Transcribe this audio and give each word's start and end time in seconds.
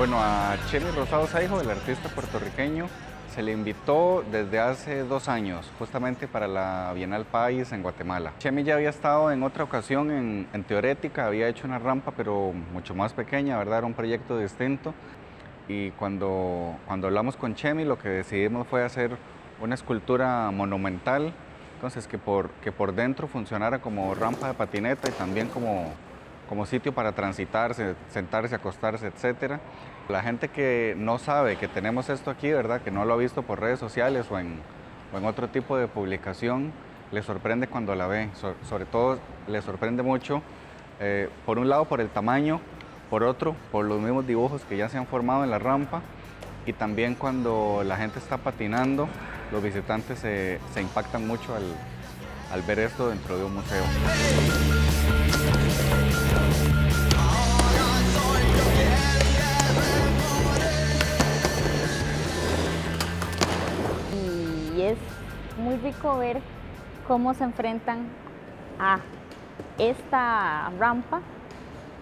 Bueno, 0.00 0.16
a 0.18 0.56
Chemi 0.70 0.90
Rosado 0.92 1.26
Saijo, 1.26 1.60
el 1.60 1.68
artista 1.68 2.08
puertorriqueño, 2.08 2.86
se 3.34 3.42
le 3.42 3.52
invitó 3.52 4.24
desde 4.32 4.58
hace 4.58 5.02
dos 5.04 5.28
años, 5.28 5.70
justamente 5.78 6.26
para 6.26 6.48
la 6.48 6.90
Bienal 6.94 7.26
País 7.26 7.70
en 7.72 7.82
Guatemala. 7.82 8.32
Chemi 8.38 8.64
ya 8.64 8.76
había 8.76 8.88
estado 8.88 9.30
en 9.30 9.42
otra 9.42 9.62
ocasión 9.62 10.10
en, 10.10 10.48
en 10.54 10.64
Teorética, 10.64 11.26
había 11.26 11.48
hecho 11.48 11.66
una 11.66 11.78
rampa, 11.78 12.12
pero 12.16 12.54
mucho 12.72 12.94
más 12.94 13.12
pequeña, 13.12 13.58
¿verdad? 13.58 13.76
Era 13.76 13.86
un 13.86 13.92
proyecto 13.92 14.38
distinto. 14.38 14.94
Y 15.68 15.90
cuando, 15.90 16.78
cuando 16.86 17.08
hablamos 17.08 17.36
con 17.36 17.54
Chemi, 17.54 17.84
lo 17.84 17.98
que 17.98 18.08
decidimos 18.08 18.66
fue 18.68 18.82
hacer 18.82 19.18
una 19.60 19.74
escultura 19.74 20.50
monumental, 20.50 21.30
entonces 21.74 22.06
que 22.06 22.16
por, 22.16 22.48
que 22.62 22.72
por 22.72 22.94
dentro 22.94 23.28
funcionara 23.28 23.82
como 23.82 24.14
rampa 24.14 24.48
de 24.48 24.54
patineta 24.54 25.10
y 25.10 25.12
también 25.12 25.48
como, 25.48 25.92
como 26.50 26.66
sitio 26.66 26.92
para 26.92 27.12
transitarse, 27.12 27.94
sentarse, 28.08 28.56
acostarse, 28.56 29.06
etcétera. 29.06 29.60
La 30.08 30.20
gente 30.20 30.48
que 30.48 30.96
no 30.98 31.18
sabe 31.18 31.56
que 31.56 31.68
tenemos 31.68 32.08
esto 32.08 32.28
aquí, 32.28 32.50
¿verdad? 32.50 32.82
Que 32.82 32.90
no 32.90 33.04
lo 33.04 33.14
ha 33.14 33.16
visto 33.16 33.42
por 33.42 33.60
redes 33.60 33.78
sociales 33.78 34.26
o 34.32 34.38
en, 34.40 34.58
otro 35.24 35.46
tipo 35.48 35.76
de 35.76 35.86
publicación, 35.86 36.72
le 37.12 37.22
sorprende 37.22 37.68
cuando 37.68 37.94
la 37.94 38.08
ve. 38.08 38.30
So, 38.34 38.56
sobre 38.68 38.84
todo 38.84 39.20
le 39.46 39.62
sorprende 39.62 40.02
mucho, 40.02 40.42
eh, 40.98 41.28
por 41.46 41.60
un 41.60 41.68
lado 41.68 41.84
por 41.84 42.00
el 42.00 42.08
tamaño, 42.08 42.60
por 43.10 43.22
otro 43.22 43.54
por 43.70 43.84
los 43.84 44.00
mismos 44.00 44.26
dibujos 44.26 44.62
que 44.64 44.76
ya 44.76 44.88
se 44.88 44.98
han 44.98 45.06
formado 45.06 45.44
en 45.44 45.50
la 45.50 45.60
rampa 45.60 46.02
y 46.66 46.72
también 46.72 47.14
cuando 47.14 47.82
la 47.84 47.96
gente 47.96 48.18
está 48.18 48.38
patinando, 48.38 49.08
los 49.52 49.62
visitantes 49.62 50.18
se 50.18 50.58
impactan 50.80 51.28
mucho 51.28 51.54
al, 51.54 51.62
al 52.52 52.62
ver 52.62 52.80
esto 52.80 53.08
dentro 53.08 53.38
de 53.38 53.44
un 53.44 53.54
museo. 53.54 53.84
y 64.76 64.82
es 64.82 64.98
muy 65.58 65.76
rico 65.76 66.16
ver 66.18 66.40
cómo 67.06 67.34
se 67.34 67.44
enfrentan 67.44 68.06
a 68.78 69.00
esta 69.78 70.70
rampa, 70.78 71.20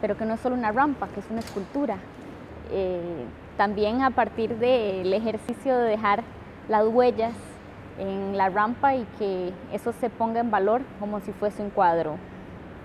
pero 0.01 0.17
que 0.17 0.25
no 0.25 0.35
es 0.35 0.41
solo 0.41 0.55
una 0.55 0.73
rampa, 0.73 1.09
que 1.09 1.21
es 1.21 1.27
una 1.31 1.41
escultura. 1.41 1.97
Eh, 2.71 3.25
también 3.57 4.03
a 4.03 4.11
partir 4.11 4.57
del 4.59 5.13
ejercicio 5.13 5.77
de 5.77 5.91
dejar 5.91 6.23
las 6.69 6.87
huellas 6.87 7.33
en 7.99 8.37
la 8.37 8.49
rampa 8.49 8.95
y 8.95 9.05
que 9.19 9.53
eso 9.73 9.93
se 9.93 10.11
ponga 10.11 10.41
en 10.41 10.51
valor 10.51 10.83
como 11.01 11.21
si 11.21 11.33
fuese 11.33 11.63
un 11.63 11.71
cuadro. 11.71 12.17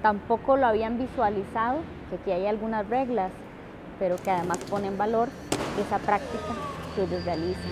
Tampoco 0.01 0.57
lo 0.57 0.65
habían 0.65 0.97
visualizado, 0.97 1.79
que 2.09 2.15
aquí 2.15 2.31
hay 2.31 2.47
algunas 2.47 2.87
reglas, 2.89 3.31
pero 3.99 4.17
que 4.17 4.31
además 4.31 4.57
ponen 4.69 4.93
en 4.93 4.97
valor 4.97 5.29
esa 5.79 5.99
práctica 5.99 6.53
que 6.95 7.03
ellos 7.03 7.23
realizan. 7.23 7.71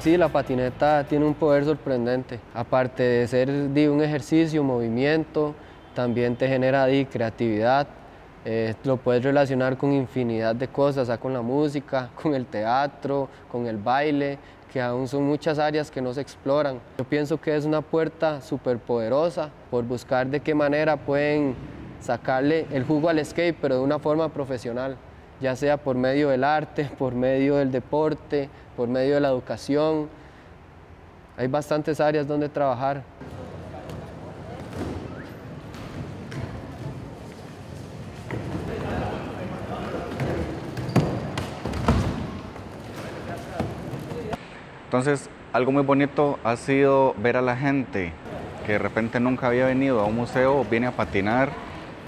Sí, 0.00 0.18
la 0.18 0.28
patineta 0.28 1.04
tiene 1.04 1.24
un 1.24 1.32
poder 1.32 1.64
sorprendente. 1.64 2.38
Aparte 2.52 3.02
de 3.02 3.26
ser 3.26 3.48
de 3.50 3.88
un 3.88 4.02
ejercicio, 4.02 4.62
movimiento, 4.62 5.54
también 5.94 6.36
te 6.36 6.48
genera 6.48 6.86
di, 6.86 7.04
creatividad. 7.04 7.86
Eh, 8.44 8.74
lo 8.84 8.98
puedes 8.98 9.22
relacionar 9.22 9.76
con 9.78 9.92
infinidad 9.92 10.54
de 10.54 10.68
cosas, 10.68 11.16
con 11.18 11.32
la 11.32 11.40
música, 11.40 12.10
con 12.22 12.34
el 12.34 12.46
teatro, 12.46 13.28
con 13.50 13.66
el 13.66 13.78
baile, 13.78 14.38
que 14.72 14.82
aún 14.82 15.08
son 15.08 15.22
muchas 15.24 15.58
áreas 15.58 15.90
que 15.90 16.02
no 16.02 16.12
se 16.12 16.20
exploran. 16.20 16.80
Yo 16.98 17.04
pienso 17.04 17.40
que 17.40 17.56
es 17.56 17.64
una 17.64 17.80
puerta 17.80 18.40
súper 18.40 18.78
poderosa 18.78 19.50
por 19.70 19.84
buscar 19.84 20.26
de 20.26 20.40
qué 20.40 20.54
manera 20.54 20.96
pueden 20.96 21.54
sacarle 22.00 22.66
el 22.70 22.84
jugo 22.84 23.08
al 23.08 23.24
skate, 23.24 23.56
pero 23.60 23.76
de 23.76 23.80
una 23.80 23.98
forma 23.98 24.28
profesional 24.28 24.98
ya 25.40 25.56
sea 25.56 25.76
por 25.76 25.96
medio 25.96 26.28
del 26.28 26.44
arte, 26.44 26.84
por 26.98 27.14
medio 27.14 27.56
del 27.56 27.70
deporte, 27.70 28.48
por 28.76 28.88
medio 28.88 29.14
de 29.14 29.20
la 29.20 29.28
educación. 29.28 30.08
Hay 31.36 31.48
bastantes 31.48 32.00
áreas 32.00 32.26
donde 32.26 32.48
trabajar. 32.48 33.02
Entonces, 44.96 45.28
algo 45.52 45.72
muy 45.72 45.82
bonito 45.82 46.38
ha 46.44 46.54
sido 46.54 47.16
ver 47.18 47.36
a 47.36 47.42
la 47.42 47.56
gente 47.56 48.12
que 48.64 48.74
de 48.74 48.78
repente 48.78 49.18
nunca 49.18 49.48
había 49.48 49.66
venido 49.66 49.98
a 49.98 50.04
un 50.04 50.14
museo, 50.14 50.64
viene 50.70 50.86
a 50.86 50.92
patinar 50.92 51.50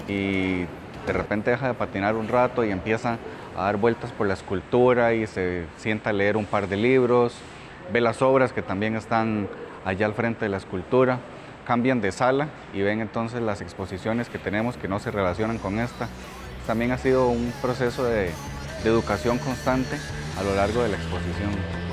y 0.07 0.59
de 1.05 1.11
repente 1.11 1.51
deja 1.51 1.67
de 1.67 1.73
patinar 1.73 2.15
un 2.15 2.29
rato 2.29 2.63
y 2.63 2.71
empieza 2.71 3.17
a 3.57 3.63
dar 3.63 3.75
vueltas 3.75 4.13
por 4.13 4.25
la 4.25 4.35
escultura 4.35 5.13
y 5.13 5.27
se 5.27 5.65
sienta 5.75 6.11
a 6.11 6.13
leer 6.13 6.37
un 6.37 6.45
par 6.45 6.69
de 6.69 6.77
libros, 6.77 7.35
ve 7.91 7.99
las 7.99 8.21
obras 8.21 8.53
que 8.53 8.61
también 8.61 8.95
están 8.95 9.49
allá 9.83 10.05
al 10.05 10.13
frente 10.13 10.45
de 10.45 10.49
la 10.49 10.55
escultura, 10.55 11.19
cambian 11.65 11.99
de 11.99 12.13
sala 12.13 12.47
y 12.73 12.83
ven 12.83 13.01
entonces 13.01 13.41
las 13.41 13.59
exposiciones 13.59 14.29
que 14.29 14.39
tenemos 14.39 14.77
que 14.77 14.87
no 14.87 14.99
se 14.99 15.11
relacionan 15.11 15.57
con 15.57 15.77
esta. 15.79 16.07
También 16.65 16.93
ha 16.93 16.97
sido 16.97 17.27
un 17.27 17.51
proceso 17.61 18.05
de, 18.05 18.31
de 18.81 18.89
educación 18.89 19.39
constante 19.39 19.97
a 20.39 20.43
lo 20.43 20.55
largo 20.55 20.83
de 20.83 20.87
la 20.87 20.95
exposición. 20.95 21.86